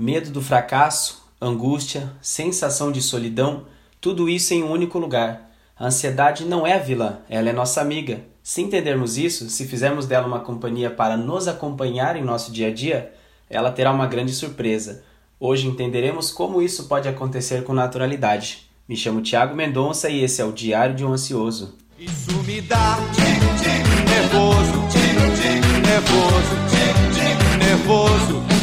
medo 0.00 0.30
do 0.30 0.40
fracasso, 0.40 1.22
angústia, 1.38 2.10
sensação 2.22 2.90
de 2.90 3.02
solidão, 3.02 3.66
tudo 4.00 4.30
isso 4.30 4.54
em 4.54 4.62
um 4.62 4.72
único 4.72 4.98
lugar. 4.98 5.50
A 5.78 5.88
ansiedade 5.88 6.46
não 6.46 6.66
é 6.66 6.78
vilã, 6.78 7.18
ela 7.28 7.50
é 7.50 7.52
nossa 7.52 7.82
amiga. 7.82 8.22
Se 8.42 8.62
entendermos 8.62 9.18
isso, 9.18 9.50
se 9.50 9.66
fizermos 9.66 10.06
dela 10.06 10.26
uma 10.26 10.40
companhia 10.40 10.88
para 10.88 11.18
nos 11.18 11.46
acompanhar 11.46 12.16
em 12.16 12.24
nosso 12.24 12.50
dia 12.50 12.68
a 12.68 12.72
dia, 12.72 13.12
ela 13.50 13.70
terá 13.70 13.92
uma 13.92 14.06
grande 14.06 14.32
surpresa. 14.32 15.04
Hoje 15.38 15.66
entenderemos 15.66 16.30
como 16.30 16.62
isso 16.62 16.84
pode 16.84 17.06
acontecer 17.06 17.62
com 17.62 17.74
naturalidade. 17.74 18.70
Me 18.88 18.96
chamo 18.96 19.20
Tiago 19.20 19.54
Mendonça 19.54 20.08
e 20.08 20.24
esse 20.24 20.40
é 20.40 20.44
o 20.46 20.52
Diário 20.52 20.94
de 20.94 21.04
um 21.04 21.12
Ansioso. 21.12 21.76
Isso 21.98 22.32
me 22.44 22.62
dá 22.62 22.96
nervoso, 24.08 24.80
nervoso, 25.84 26.56
nervoso. 27.58 28.59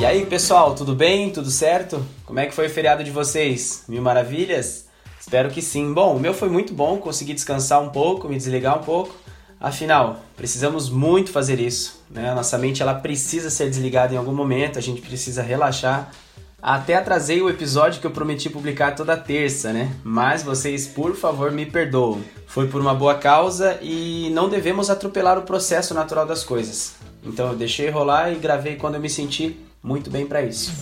E 0.00 0.06
aí, 0.06 0.24
pessoal, 0.24 0.74
tudo 0.74 0.94
bem? 0.94 1.28
Tudo 1.28 1.50
certo? 1.50 2.02
Como 2.24 2.40
é 2.40 2.46
que 2.46 2.54
foi 2.54 2.68
o 2.68 2.70
feriado 2.70 3.04
de 3.04 3.10
vocês? 3.10 3.84
Mil 3.86 4.00
maravilhas? 4.00 4.86
Espero 5.20 5.50
que 5.50 5.60
sim. 5.60 5.92
Bom, 5.92 6.16
o 6.16 6.18
meu 6.18 6.32
foi 6.32 6.48
muito 6.48 6.72
bom, 6.72 6.96
consegui 6.96 7.34
descansar 7.34 7.82
um 7.82 7.90
pouco, 7.90 8.26
me 8.26 8.38
desligar 8.38 8.78
um 8.78 8.82
pouco. 8.82 9.14
Afinal, 9.60 10.20
precisamos 10.38 10.88
muito 10.88 11.30
fazer 11.30 11.60
isso. 11.60 12.02
Né? 12.10 12.30
A 12.30 12.34
nossa 12.34 12.56
mente 12.56 12.80
ela 12.80 12.94
precisa 12.94 13.50
ser 13.50 13.68
desligada 13.68 14.14
em 14.14 14.16
algum 14.16 14.32
momento, 14.32 14.78
a 14.78 14.82
gente 14.82 15.02
precisa 15.02 15.42
relaxar 15.42 16.10
até 16.62 16.94
atrasei 16.94 17.40
o 17.40 17.48
episódio 17.48 18.00
que 18.00 18.06
eu 18.06 18.10
prometi 18.10 18.50
publicar 18.50 18.94
toda 18.94 19.16
terça, 19.16 19.72
né? 19.72 19.90
Mas 20.04 20.42
vocês, 20.42 20.86
por 20.86 21.16
favor, 21.16 21.50
me 21.50 21.64
perdoem. 21.64 22.22
Foi 22.46 22.68
por 22.68 22.82
uma 22.82 22.94
boa 22.94 23.14
causa 23.14 23.78
e 23.80 24.28
não 24.34 24.46
devemos 24.46 24.90
atropelar 24.90 25.38
o 25.38 25.42
processo 25.42 25.94
natural 25.94 26.26
das 26.26 26.44
coisas. 26.44 26.96
Então 27.24 27.48
eu 27.48 27.56
deixei 27.56 27.88
rolar 27.88 28.30
e 28.30 28.36
gravei 28.36 28.76
quando 28.76 28.96
eu 28.96 29.00
me 29.00 29.08
senti 29.08 29.58
muito 29.82 30.10
bem 30.10 30.26
para 30.26 30.42
isso. 30.42 30.72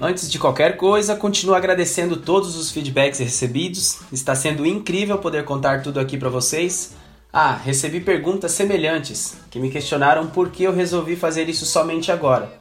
Antes 0.00 0.30
de 0.30 0.38
qualquer 0.38 0.76
coisa, 0.76 1.16
continuo 1.16 1.54
agradecendo 1.54 2.16
todos 2.16 2.56
os 2.56 2.70
feedbacks 2.70 3.18
recebidos. 3.18 3.98
Está 4.12 4.34
sendo 4.34 4.64
incrível 4.64 5.18
poder 5.18 5.44
contar 5.44 5.82
tudo 5.82 5.98
aqui 5.98 6.16
para 6.16 6.28
vocês. 6.28 6.94
Ah, 7.32 7.52
recebi 7.52 8.00
perguntas 8.00 8.52
semelhantes 8.52 9.36
que 9.50 9.58
me 9.58 9.70
questionaram 9.70 10.28
por 10.28 10.50
que 10.50 10.62
eu 10.62 10.72
resolvi 10.72 11.16
fazer 11.16 11.48
isso 11.48 11.66
somente 11.66 12.10
agora. 12.12 12.52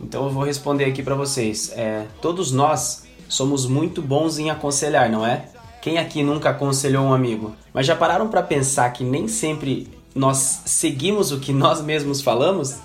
Então 0.00 0.24
eu 0.24 0.30
vou 0.30 0.44
responder 0.44 0.84
aqui 0.84 1.02
para 1.02 1.14
vocês. 1.14 1.70
É, 1.76 2.06
todos 2.20 2.50
nós 2.50 3.06
somos 3.28 3.66
muito 3.66 4.02
bons 4.02 4.38
em 4.38 4.50
aconselhar, 4.50 5.10
não 5.10 5.24
é? 5.24 5.48
Quem 5.80 5.98
aqui 5.98 6.22
nunca 6.22 6.50
aconselhou 6.50 7.04
um 7.04 7.14
amigo? 7.14 7.54
Mas 7.72 7.86
já 7.86 7.94
pararam 7.94 8.28
para 8.28 8.42
pensar 8.42 8.90
que 8.90 9.04
nem 9.04 9.28
sempre 9.28 9.88
nós 10.16 10.62
seguimos 10.64 11.30
o 11.30 11.38
que 11.38 11.52
nós 11.52 11.80
mesmos 11.82 12.20
falamos? 12.20 12.76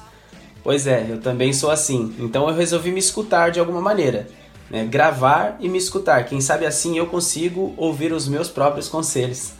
Pois 0.63 0.85
é, 0.85 1.07
eu 1.09 1.19
também 1.19 1.53
sou 1.53 1.71
assim. 1.71 2.13
Então 2.19 2.47
eu 2.47 2.55
resolvi 2.55 2.91
me 2.91 2.99
escutar 2.99 3.49
de 3.49 3.59
alguma 3.59 3.81
maneira. 3.81 4.27
Né? 4.69 4.85
Gravar 4.85 5.57
e 5.59 5.67
me 5.67 5.77
escutar. 5.77 6.25
Quem 6.25 6.39
sabe 6.39 6.65
assim 6.65 6.97
eu 6.97 7.07
consigo 7.07 7.73
ouvir 7.77 8.13
os 8.13 8.27
meus 8.27 8.47
próprios 8.47 8.87
conselhos. 8.87 9.53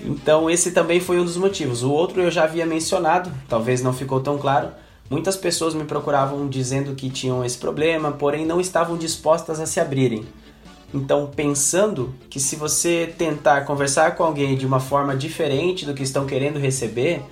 Então 0.00 0.48
esse 0.48 0.70
também 0.70 1.00
foi 1.00 1.18
um 1.18 1.24
dos 1.24 1.36
motivos. 1.36 1.82
O 1.82 1.90
outro 1.90 2.22
eu 2.22 2.30
já 2.30 2.44
havia 2.44 2.66
mencionado, 2.66 3.32
talvez 3.48 3.82
não 3.82 3.92
ficou 3.92 4.20
tão 4.20 4.38
claro. 4.38 4.68
Muitas 5.08 5.36
pessoas 5.36 5.74
me 5.74 5.84
procuravam 5.84 6.48
dizendo 6.48 6.94
que 6.94 7.08
tinham 7.08 7.44
esse 7.44 7.58
problema, 7.58 8.12
porém 8.12 8.44
não 8.44 8.60
estavam 8.60 8.96
dispostas 8.96 9.60
a 9.60 9.66
se 9.66 9.80
abrirem. 9.80 10.26
Então, 10.94 11.30
pensando 11.34 12.14
que 12.30 12.38
se 12.38 12.56
você 12.56 13.12
tentar 13.18 13.62
conversar 13.62 14.14
com 14.14 14.22
alguém 14.22 14.56
de 14.56 14.66
uma 14.66 14.80
forma 14.80 15.16
diferente 15.16 15.84
do 15.84 15.94
que 15.94 16.02
estão 16.02 16.26
querendo 16.26 16.58
receber, 16.58 17.22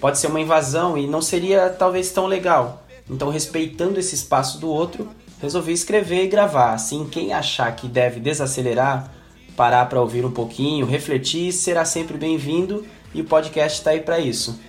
pode 0.00 0.18
ser 0.18 0.26
uma 0.26 0.40
invasão 0.40 0.98
e 0.98 1.06
não 1.06 1.22
seria 1.22 1.70
talvez 1.70 2.10
tão 2.10 2.26
legal. 2.26 2.84
Então, 3.08 3.30
respeitando 3.30 4.00
esse 4.00 4.14
espaço 4.14 4.58
do 4.58 4.68
outro, 4.68 5.08
resolvi 5.40 5.72
escrever 5.72 6.24
e 6.24 6.28
gravar. 6.28 6.72
Assim, 6.74 7.06
quem 7.06 7.32
achar 7.32 7.74
que 7.74 7.86
deve 7.86 8.20
desacelerar 8.20 9.10
parar 9.56 9.86
para 9.86 10.00
ouvir 10.00 10.24
um 10.24 10.30
pouquinho, 10.30 10.84
refletir, 10.84 11.50
será 11.50 11.84
sempre 11.84 12.18
bem-vindo 12.18 12.84
e 13.14 13.22
o 13.22 13.24
podcast 13.24 13.78
está 13.78 13.92
aí 13.92 14.00
para 14.00 14.20
isso. 14.20 14.60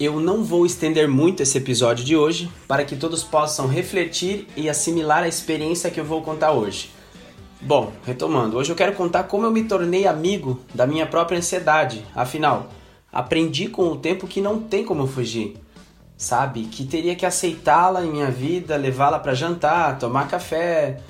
Eu 0.00 0.18
não 0.18 0.42
vou 0.42 0.64
estender 0.64 1.06
muito 1.06 1.42
esse 1.42 1.58
episódio 1.58 2.04
de 2.04 2.16
hoje 2.16 2.50
para 2.66 2.84
que 2.84 2.96
todos 2.96 3.22
possam 3.22 3.66
refletir 3.66 4.46
e 4.56 4.70
assimilar 4.70 5.24
a 5.24 5.28
experiência 5.28 5.90
que 5.90 6.00
eu 6.00 6.04
vou 6.04 6.22
contar 6.22 6.52
hoje. 6.52 6.90
Bom, 7.60 7.92
retomando, 8.04 8.56
hoje 8.56 8.70
eu 8.70 8.76
quero 8.76 8.92
contar 8.92 9.24
como 9.24 9.44
eu 9.44 9.50
me 9.50 9.64
tornei 9.64 10.06
amigo 10.06 10.60
da 10.72 10.86
minha 10.86 11.06
própria 11.06 11.38
ansiedade. 11.38 12.06
Afinal, 12.14 12.68
aprendi 13.12 13.68
com 13.68 13.88
o 13.88 13.96
tempo 13.96 14.28
que 14.28 14.40
não 14.40 14.60
tem 14.60 14.84
como 14.84 15.08
fugir. 15.08 15.56
Sabe? 16.16 16.64
Que 16.64 16.84
teria 16.84 17.16
que 17.16 17.26
aceitá-la 17.26 18.04
em 18.04 18.10
minha 18.10 18.30
vida, 18.30 18.76
levá-la 18.76 19.18
para 19.18 19.34
jantar, 19.34 19.98
tomar 19.98 20.28
café, 20.28 21.00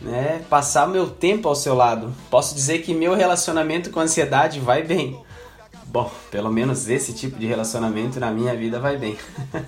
né, 0.00 0.42
passar 0.48 0.88
meu 0.88 1.08
tempo 1.08 1.48
ao 1.48 1.54
seu 1.54 1.74
lado. 1.74 2.12
Posso 2.30 2.54
dizer 2.54 2.82
que 2.82 2.92
meu 2.92 3.14
relacionamento 3.14 3.90
com 3.90 4.00
ansiedade 4.00 4.58
vai 4.58 4.82
bem. 4.82 5.20
Bom, 5.86 6.10
pelo 6.30 6.50
menos 6.50 6.88
esse 6.88 7.12
tipo 7.12 7.38
de 7.38 7.46
relacionamento 7.46 8.18
na 8.18 8.30
minha 8.30 8.56
vida 8.56 8.80
vai 8.80 8.96
bem. 8.96 9.16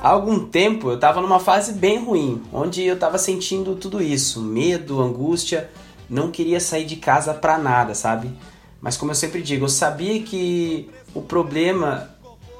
Há 0.00 0.10
algum 0.10 0.46
tempo 0.46 0.90
eu 0.90 0.94
estava 0.94 1.20
numa 1.20 1.40
fase 1.40 1.72
bem 1.72 2.04
ruim, 2.04 2.40
onde 2.52 2.84
eu 2.84 2.94
estava 2.94 3.18
sentindo 3.18 3.74
tudo 3.74 4.00
isso, 4.00 4.40
medo, 4.40 5.00
angústia, 5.00 5.68
não 6.08 6.30
queria 6.30 6.60
sair 6.60 6.84
de 6.84 6.96
casa 6.96 7.34
para 7.34 7.58
nada, 7.58 7.94
sabe? 7.94 8.30
Mas 8.80 8.96
como 8.96 9.10
eu 9.10 9.14
sempre 9.16 9.42
digo, 9.42 9.64
eu 9.64 9.68
sabia 9.68 10.22
que 10.22 10.88
o 11.14 11.20
problema 11.20 12.10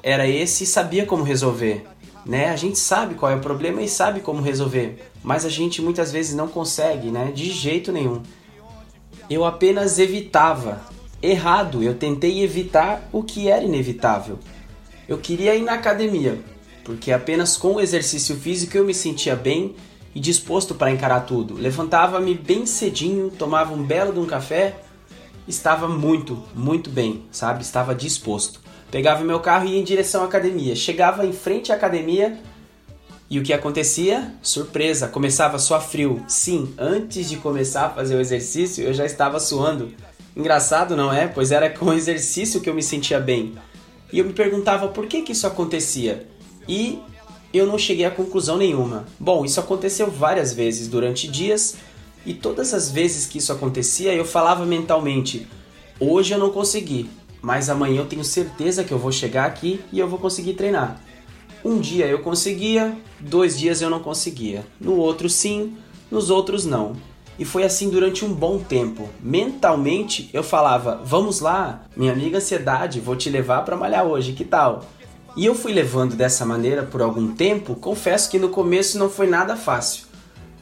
era 0.02 0.26
esse 0.26 0.64
e 0.64 0.66
sabia 0.66 1.06
como 1.06 1.22
resolver. 1.22 1.86
Né? 2.26 2.50
A 2.50 2.56
gente 2.56 2.78
sabe 2.78 3.14
qual 3.14 3.30
é 3.30 3.36
o 3.36 3.40
problema 3.40 3.80
e 3.80 3.88
sabe 3.88 4.20
como 4.20 4.42
resolver, 4.42 5.10
mas 5.22 5.44
a 5.44 5.48
gente 5.48 5.80
muitas 5.80 6.12
vezes 6.12 6.34
não 6.34 6.48
consegue, 6.48 7.10
né? 7.10 7.32
De 7.32 7.50
jeito 7.50 7.92
nenhum. 7.92 8.20
Eu 9.30 9.44
apenas 9.44 9.98
evitava. 9.98 10.80
Errado, 11.22 11.82
eu 11.82 11.94
tentei 11.94 12.42
evitar 12.42 13.08
o 13.12 13.22
que 13.22 13.48
era 13.48 13.64
inevitável. 13.64 14.38
Eu 15.08 15.16
queria 15.16 15.54
ir 15.54 15.62
na 15.62 15.72
academia, 15.72 16.38
porque 16.84 17.10
apenas 17.10 17.56
com 17.56 17.76
o 17.76 17.80
exercício 17.80 18.36
físico 18.36 18.76
eu 18.76 18.84
me 18.84 18.92
sentia 18.92 19.34
bem 19.34 19.74
e 20.14 20.20
disposto 20.20 20.74
para 20.74 20.90
encarar 20.90 21.20
tudo. 21.20 21.54
Levantava-me 21.54 22.34
bem 22.34 22.66
cedinho, 22.66 23.30
tomava 23.30 23.72
um 23.72 23.82
belo 23.82 24.12
de 24.12 24.18
um 24.18 24.26
café, 24.26 24.76
estava 25.46 25.88
muito, 25.88 26.44
muito 26.54 26.90
bem, 26.90 27.24
sabe? 27.32 27.62
Estava 27.62 27.94
disposto. 27.94 28.60
Pegava 28.90 29.24
meu 29.24 29.40
carro 29.40 29.66
e 29.66 29.72
ia 29.72 29.80
em 29.80 29.84
direção 29.84 30.22
à 30.22 30.26
academia. 30.26 30.76
Chegava 30.76 31.24
em 31.24 31.32
frente 31.32 31.72
à 31.72 31.74
academia 31.74 32.38
e 33.30 33.38
o 33.38 33.42
que 33.42 33.54
acontecia? 33.54 34.34
Surpresa, 34.42 35.08
começava 35.08 35.56
a 35.56 35.58
suar 35.58 35.80
frio. 35.80 36.22
Sim, 36.28 36.74
antes 36.76 37.30
de 37.30 37.38
começar 37.38 37.86
a 37.86 37.90
fazer 37.90 38.14
o 38.14 38.20
exercício, 38.20 38.84
eu 38.84 38.92
já 38.92 39.06
estava 39.06 39.40
suando. 39.40 39.90
Engraçado, 40.36 40.94
não 40.94 41.10
é? 41.10 41.26
Pois 41.26 41.50
era 41.50 41.70
com 41.70 41.86
o 41.86 41.94
exercício 41.94 42.60
que 42.60 42.68
eu 42.68 42.74
me 42.74 42.82
sentia 42.82 43.18
bem. 43.18 43.54
E 44.12 44.18
eu 44.18 44.24
me 44.24 44.32
perguntava 44.32 44.88
por 44.88 45.06
que, 45.06 45.22
que 45.22 45.32
isso 45.32 45.46
acontecia. 45.46 46.26
E 46.68 46.98
eu 47.52 47.66
não 47.66 47.78
cheguei 47.78 48.04
a 48.04 48.10
conclusão 48.10 48.56
nenhuma. 48.56 49.06
Bom, 49.18 49.44
isso 49.44 49.60
aconteceu 49.60 50.10
várias 50.10 50.52
vezes 50.52 50.88
durante 50.88 51.28
dias, 51.28 51.76
e 52.26 52.34
todas 52.34 52.74
as 52.74 52.90
vezes 52.90 53.26
que 53.26 53.38
isso 53.38 53.52
acontecia, 53.52 54.12
eu 54.12 54.24
falava 54.24 54.66
mentalmente: 54.66 55.46
hoje 55.98 56.34
eu 56.34 56.38
não 56.38 56.50
consegui, 56.50 57.08
mas 57.40 57.70
amanhã 57.70 58.00
eu 58.00 58.06
tenho 58.06 58.24
certeza 58.24 58.84
que 58.84 58.92
eu 58.92 58.98
vou 58.98 59.12
chegar 59.12 59.46
aqui 59.46 59.80
e 59.92 59.98
eu 59.98 60.08
vou 60.08 60.18
conseguir 60.18 60.54
treinar. 60.54 61.00
Um 61.64 61.80
dia 61.80 62.06
eu 62.06 62.20
conseguia, 62.20 62.96
dois 63.18 63.58
dias 63.58 63.80
eu 63.80 63.90
não 63.90 64.00
conseguia. 64.00 64.64
No 64.80 64.96
outro 64.96 65.28
sim, 65.28 65.76
nos 66.10 66.30
outros 66.30 66.64
não. 66.64 66.96
E 67.38 67.44
foi 67.44 67.62
assim 67.62 67.88
durante 67.88 68.24
um 68.24 68.32
bom 68.32 68.58
tempo. 68.58 69.08
Mentalmente 69.20 70.28
eu 70.32 70.42
falava: 70.42 71.00
"Vamos 71.04 71.40
lá, 71.40 71.82
minha 71.96 72.12
amiga 72.12 72.38
ansiedade, 72.38 73.00
vou 73.00 73.14
te 73.14 73.30
levar 73.30 73.64
para 73.64 73.76
malhar 73.76 74.04
hoje, 74.04 74.32
que 74.32 74.44
tal?" 74.44 74.84
E 75.36 75.46
eu 75.46 75.54
fui 75.54 75.72
levando 75.72 76.16
dessa 76.16 76.44
maneira 76.44 76.82
por 76.82 77.00
algum 77.00 77.32
tempo. 77.32 77.76
Confesso 77.76 78.28
que 78.28 78.38
no 78.38 78.48
começo 78.48 78.98
não 78.98 79.08
foi 79.08 79.28
nada 79.28 79.54
fácil, 79.54 80.06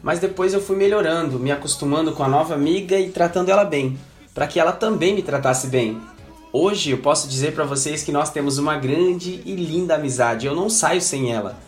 mas 0.02 0.18
depois 0.18 0.52
eu 0.52 0.60
fui 0.60 0.76
melhorando, 0.76 1.38
me 1.38 1.50
acostumando 1.50 2.12
com 2.12 2.22
a 2.22 2.28
nova 2.28 2.54
amiga 2.54 2.98
e 2.98 3.08
tratando 3.08 3.48
ela 3.48 3.64
bem, 3.64 3.98
para 4.34 4.46
que 4.46 4.60
ela 4.60 4.72
também 4.72 5.14
me 5.14 5.22
tratasse 5.22 5.68
bem. 5.68 5.98
Hoje 6.52 6.90
eu 6.90 6.98
posso 6.98 7.26
dizer 7.26 7.54
para 7.54 7.64
vocês 7.64 8.02
que 8.02 8.12
nós 8.12 8.30
temos 8.30 8.58
uma 8.58 8.76
grande 8.76 9.42
e 9.44 9.54
linda 9.54 9.94
amizade. 9.94 10.46
Eu 10.46 10.54
não 10.54 10.70
saio 10.70 11.00
sem 11.00 11.32
ela. 11.32 11.58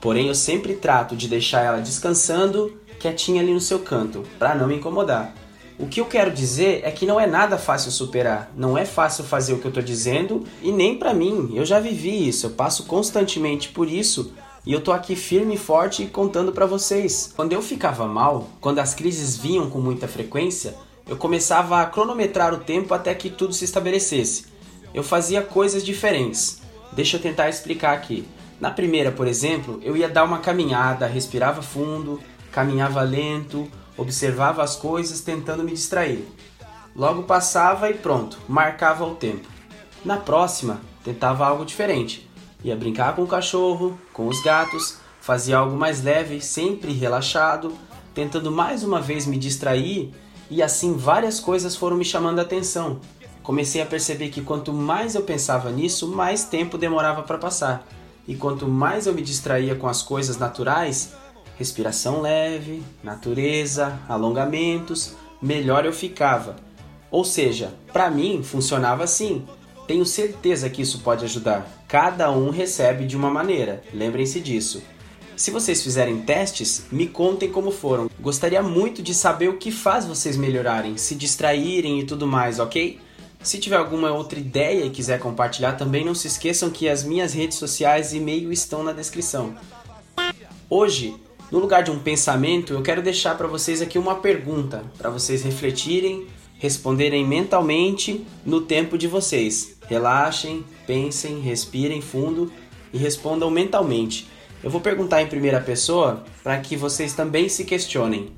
Porém, 0.00 0.26
eu 0.26 0.34
sempre 0.34 0.74
trato 0.74 1.14
de 1.14 1.28
deixar 1.28 1.60
ela 1.60 1.80
descansando, 1.80 2.76
quietinha 3.02 3.42
ali 3.42 3.52
no 3.52 3.60
seu 3.60 3.80
canto, 3.80 4.22
para 4.38 4.54
não 4.54 4.68
me 4.68 4.76
incomodar. 4.76 5.34
O 5.78 5.88
que 5.88 6.00
eu 6.00 6.06
quero 6.06 6.30
dizer 6.30 6.82
é 6.84 6.90
que 6.92 7.04
não 7.04 7.18
é 7.18 7.26
nada 7.26 7.58
fácil 7.58 7.90
superar, 7.90 8.52
não 8.56 8.78
é 8.78 8.84
fácil 8.84 9.24
fazer 9.24 9.52
o 9.52 9.58
que 9.58 9.64
eu 9.64 9.70
estou 9.70 9.82
dizendo 9.82 10.44
e 10.62 10.70
nem 10.70 10.96
para 10.96 11.12
mim. 11.12 11.50
Eu 11.54 11.64
já 11.64 11.80
vivi 11.80 12.28
isso, 12.28 12.46
eu 12.46 12.50
passo 12.50 12.84
constantemente 12.84 13.70
por 13.70 13.88
isso, 13.88 14.32
E 14.64 14.72
eu 14.72 14.80
tô 14.80 14.92
aqui 14.92 15.16
firme 15.16 15.56
e 15.56 15.58
forte 15.58 16.06
contando 16.06 16.52
para 16.52 16.66
vocês. 16.66 17.32
Quando 17.34 17.52
eu 17.52 17.60
ficava 17.60 18.06
mal, 18.06 18.48
quando 18.60 18.78
as 18.78 18.94
crises 18.94 19.36
vinham 19.36 19.68
com 19.68 19.80
muita 19.80 20.06
frequência, 20.06 20.76
eu 21.08 21.16
começava 21.16 21.80
a 21.80 21.86
cronometrar 21.86 22.54
o 22.54 22.58
tempo 22.58 22.94
até 22.94 23.12
que 23.12 23.28
tudo 23.28 23.52
se 23.52 23.64
estabelecesse. 23.64 24.46
Eu 24.94 25.02
fazia 25.02 25.42
coisas 25.42 25.84
diferentes. 25.84 26.60
Deixa 26.92 27.16
eu 27.16 27.20
tentar 27.20 27.48
explicar 27.48 27.92
aqui. 27.92 28.24
Na 28.60 28.70
primeira, 28.70 29.10
por 29.10 29.26
exemplo, 29.26 29.80
eu 29.82 29.96
ia 29.96 30.08
dar 30.08 30.22
uma 30.22 30.38
caminhada, 30.38 31.08
respirava 31.08 31.60
fundo, 31.60 32.20
caminhava 32.52 33.00
lento, 33.02 33.68
observava 33.96 34.62
as 34.62 34.76
coisas 34.76 35.20
tentando 35.20 35.64
me 35.64 35.72
distrair. 35.72 36.24
Logo 36.94 37.22
passava 37.22 37.90
e 37.90 37.94
pronto, 37.94 38.38
marcava 38.46 39.04
o 39.04 39.14
tempo. 39.14 39.48
Na 40.04 40.18
próxima, 40.18 40.80
tentava 41.02 41.46
algo 41.46 41.64
diferente. 41.64 42.28
Ia 42.62 42.76
brincar 42.76 43.16
com 43.16 43.22
o 43.22 43.26
cachorro, 43.26 43.98
com 44.12 44.28
os 44.28 44.40
gatos, 44.42 44.98
fazia 45.20 45.56
algo 45.56 45.76
mais 45.76 46.02
leve, 46.02 46.40
sempre 46.40 46.92
relaxado, 46.92 47.72
tentando 48.14 48.52
mais 48.52 48.84
uma 48.84 49.00
vez 49.00 49.26
me 49.26 49.38
distrair, 49.38 50.12
e 50.50 50.62
assim 50.62 50.94
várias 50.94 51.40
coisas 51.40 51.74
foram 51.74 51.96
me 51.96 52.04
chamando 52.04 52.38
a 52.38 52.42
atenção. 52.42 53.00
Comecei 53.42 53.80
a 53.80 53.86
perceber 53.86 54.28
que 54.28 54.42
quanto 54.42 54.72
mais 54.72 55.14
eu 55.14 55.22
pensava 55.22 55.70
nisso, 55.70 56.06
mais 56.06 56.44
tempo 56.44 56.78
demorava 56.78 57.22
para 57.22 57.38
passar. 57.38 57.86
E 58.28 58.36
quanto 58.36 58.68
mais 58.68 59.06
eu 59.06 59.14
me 59.14 59.22
distraía 59.22 59.74
com 59.74 59.88
as 59.88 60.02
coisas 60.02 60.36
naturais, 60.38 61.14
respiração 61.62 62.20
leve, 62.20 62.82
natureza, 63.04 64.00
alongamentos, 64.08 65.14
melhor 65.40 65.86
eu 65.86 65.92
ficava. 65.92 66.56
Ou 67.08 67.24
seja, 67.24 67.72
para 67.92 68.10
mim 68.10 68.42
funcionava 68.42 69.04
assim. 69.04 69.46
Tenho 69.86 70.04
certeza 70.04 70.68
que 70.68 70.82
isso 70.82 70.98
pode 71.00 71.24
ajudar. 71.24 71.84
Cada 71.86 72.32
um 72.32 72.50
recebe 72.50 73.06
de 73.06 73.16
uma 73.16 73.30
maneira, 73.30 73.80
lembrem-se 73.94 74.40
disso. 74.40 74.82
Se 75.36 75.52
vocês 75.52 75.80
fizerem 75.82 76.22
testes, 76.22 76.86
me 76.90 77.06
contem 77.06 77.48
como 77.48 77.70
foram. 77.70 78.10
Gostaria 78.20 78.62
muito 78.62 79.00
de 79.00 79.14
saber 79.14 79.48
o 79.48 79.58
que 79.58 79.70
faz 79.70 80.04
vocês 80.04 80.36
melhorarem, 80.36 80.96
se 80.96 81.14
distraírem 81.14 82.00
e 82.00 82.04
tudo 82.04 82.26
mais, 82.26 82.58
ok? 82.58 82.98
Se 83.40 83.58
tiver 83.58 83.76
alguma 83.76 84.12
outra 84.12 84.38
ideia 84.38 84.84
e 84.84 84.90
quiser 84.90 85.20
compartilhar, 85.20 85.72
também 85.74 86.04
não 86.04 86.14
se 86.14 86.26
esqueçam 86.26 86.70
que 86.70 86.88
as 86.88 87.04
minhas 87.04 87.32
redes 87.32 87.56
sociais 87.56 88.12
e 88.12 88.16
e-mail 88.16 88.52
estão 88.52 88.82
na 88.82 88.92
descrição. 88.92 89.54
Hoje, 90.74 91.14
no 91.52 91.60
lugar 91.60 91.84
de 91.84 91.90
um 91.92 91.98
pensamento, 91.98 92.72
eu 92.72 92.82
quero 92.82 93.02
deixar 93.02 93.36
para 93.36 93.46
vocês 93.46 93.80
aqui 93.80 93.98
uma 93.98 94.16
pergunta, 94.16 94.82
para 94.98 95.10
vocês 95.10 95.42
refletirem 95.42 96.26
responderem 96.62 97.26
mentalmente 97.26 98.24
no 98.46 98.60
tempo 98.60 98.96
de 98.96 99.08
vocês. 99.08 99.76
Relaxem, 99.88 100.64
pensem, 100.86 101.40
respirem 101.40 102.00
fundo 102.00 102.52
e 102.92 102.96
respondam 102.96 103.50
mentalmente. 103.50 104.28
Eu 104.62 104.70
vou 104.70 104.80
perguntar 104.80 105.20
em 105.20 105.26
primeira 105.26 105.60
pessoa 105.60 106.24
para 106.40 106.56
que 106.60 106.76
vocês 106.76 107.14
também 107.14 107.48
se 107.48 107.64
questionem. 107.64 108.30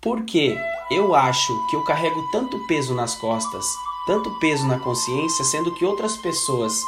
Por 0.00 0.22
que 0.22 0.56
eu 0.92 1.16
acho 1.16 1.52
que 1.68 1.74
eu 1.74 1.82
carrego 1.82 2.22
tanto 2.30 2.64
peso 2.68 2.94
nas 2.94 3.16
costas, 3.16 3.64
tanto 4.06 4.30
peso 4.38 4.66
na 4.66 4.78
consciência, 4.78 5.44
sendo 5.44 5.72
que 5.72 5.84
outras 5.84 6.16
pessoas 6.16 6.82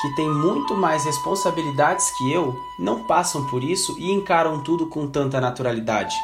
que 0.00 0.14
têm 0.14 0.28
muito 0.28 0.74
mais 0.76 1.04
responsabilidades 1.04 2.10
que 2.10 2.32
eu 2.32 2.54
não 2.78 3.04
passam 3.04 3.46
por 3.46 3.64
isso 3.64 3.96
e 3.98 4.12
encaram 4.12 4.62
tudo 4.62 4.86
com 4.86 5.06
tanta 5.06 5.40
naturalidade. 5.40 6.14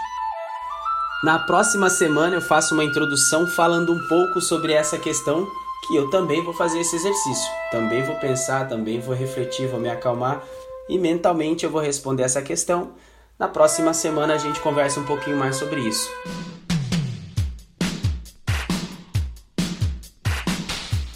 Na 1.24 1.38
próxima 1.38 1.88
semana 1.88 2.34
eu 2.34 2.42
faço 2.42 2.74
uma 2.74 2.84
introdução 2.84 3.46
falando 3.46 3.92
um 3.92 4.08
pouco 4.08 4.40
sobre 4.40 4.72
essa 4.72 4.98
questão 4.98 5.48
que 5.86 5.96
eu 5.96 6.10
também 6.10 6.42
vou 6.42 6.52
fazer 6.52 6.80
esse 6.80 6.96
exercício. 6.96 7.50
Também 7.70 8.02
vou 8.02 8.16
pensar, 8.16 8.68
também 8.68 9.00
vou 9.00 9.14
refletir, 9.14 9.68
vou 9.68 9.80
me 9.80 9.88
acalmar 9.88 10.42
e 10.88 10.98
mentalmente 10.98 11.64
eu 11.64 11.70
vou 11.70 11.80
responder 11.80 12.24
essa 12.24 12.42
questão. 12.42 12.90
Na 13.38 13.48
próxima 13.48 13.94
semana 13.94 14.34
a 14.34 14.38
gente 14.38 14.60
conversa 14.60 15.00
um 15.00 15.04
pouquinho 15.04 15.36
mais 15.36 15.56
sobre 15.56 15.80
isso. 15.80 16.10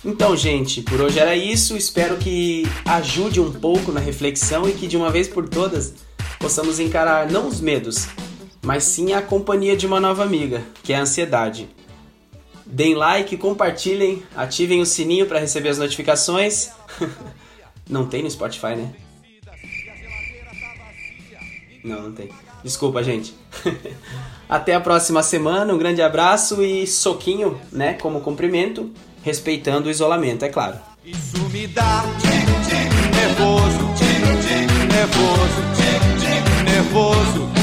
Então, 0.06 0.36
gente, 0.36 0.82
por 0.82 1.00
hoje 1.00 1.18
era 1.18 1.34
isso. 1.34 1.76
Espero 1.76 2.16
que 2.16 2.62
ajude 2.84 3.40
um 3.40 3.52
pouco 3.52 3.90
na 3.90 3.98
reflexão 3.98 4.68
e 4.68 4.72
que 4.72 4.86
de 4.86 4.96
uma 4.96 5.10
vez 5.10 5.26
por 5.26 5.48
todas 5.48 5.94
possamos 6.38 6.78
encarar 6.78 7.28
não 7.28 7.48
os 7.48 7.60
medos, 7.60 8.06
mas 8.62 8.84
sim 8.84 9.14
a 9.14 9.20
companhia 9.20 9.76
de 9.76 9.84
uma 9.84 9.98
nova 9.98 10.22
amiga, 10.22 10.62
que 10.84 10.92
é 10.92 10.96
a 10.96 11.00
ansiedade. 11.00 11.68
Deem 12.64 12.94
like, 12.94 13.36
compartilhem, 13.36 14.22
ativem 14.36 14.80
o 14.80 14.86
sininho 14.86 15.26
para 15.26 15.40
receber 15.40 15.70
as 15.70 15.78
notificações. 15.78 16.70
não 17.90 18.06
tem 18.06 18.22
no 18.22 18.30
Spotify, 18.30 18.76
né? 18.76 18.94
Não, 21.82 22.02
não 22.02 22.12
tem. 22.12 22.28
Desculpa, 22.62 23.02
gente. 23.02 23.34
Até 24.48 24.72
a 24.72 24.80
próxima 24.80 25.24
semana, 25.24 25.74
um 25.74 25.78
grande 25.78 26.00
abraço 26.00 26.62
e 26.62 26.86
soquinho, 26.86 27.60
né, 27.72 27.94
como 27.94 28.20
cumprimento 28.20 28.92
respeitando 29.26 29.88
o 29.88 29.90
isolamento, 29.90 30.44
é 30.44 30.48
claro. 30.48 30.76
Isso 31.04 31.36
me 31.50 31.66
dá 31.66 32.04
nervoso, 33.12 33.90
nervoso, 34.88 35.62
nervoso. 36.64 37.55